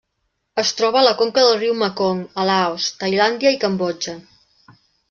Es 0.61 0.71
troba 0.79 0.97
a 1.01 1.03
la 1.07 1.11
conca 1.19 1.43
del 1.47 1.59
riu 1.59 1.77
Mekong 1.83 2.25
a 2.45 2.49
Laos, 2.51 2.89
Tailàndia 3.05 3.57
i 3.59 3.63
Cambodja. 3.67 4.21